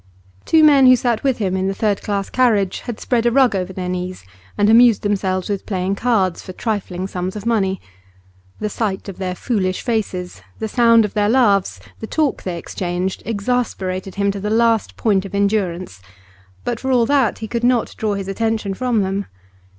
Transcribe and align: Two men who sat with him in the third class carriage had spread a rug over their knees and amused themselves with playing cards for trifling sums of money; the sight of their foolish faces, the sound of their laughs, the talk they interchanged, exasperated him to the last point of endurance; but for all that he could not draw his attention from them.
Two 0.45 0.63
men 0.63 0.87
who 0.87 0.95
sat 0.95 1.21
with 1.23 1.37
him 1.37 1.55
in 1.55 1.67
the 1.67 1.75
third 1.75 2.01
class 2.01 2.27
carriage 2.27 2.79
had 2.79 2.99
spread 2.99 3.27
a 3.27 3.31
rug 3.31 3.55
over 3.55 3.71
their 3.71 3.87
knees 3.87 4.25
and 4.57 4.67
amused 4.67 5.03
themselves 5.03 5.47
with 5.47 5.67
playing 5.67 5.93
cards 5.93 6.41
for 6.41 6.53
trifling 6.53 7.05
sums 7.05 7.35
of 7.35 7.45
money; 7.45 7.79
the 8.59 8.67
sight 8.67 9.07
of 9.07 9.19
their 9.19 9.35
foolish 9.35 9.83
faces, 9.83 10.41
the 10.57 10.67
sound 10.67 11.05
of 11.05 11.13
their 11.13 11.29
laughs, 11.29 11.79
the 11.99 12.07
talk 12.07 12.41
they 12.41 12.57
interchanged, 12.57 13.21
exasperated 13.27 14.15
him 14.15 14.31
to 14.31 14.39
the 14.39 14.49
last 14.49 14.97
point 14.97 15.23
of 15.23 15.35
endurance; 15.35 16.01
but 16.63 16.79
for 16.79 16.91
all 16.91 17.05
that 17.05 17.37
he 17.37 17.47
could 17.47 17.63
not 17.63 17.93
draw 17.95 18.15
his 18.15 18.27
attention 18.27 18.73
from 18.73 19.03
them. 19.03 19.27